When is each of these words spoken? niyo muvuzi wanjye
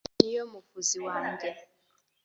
niyo 0.19 0.43
muvuzi 0.51 0.97
wanjye 1.07 1.49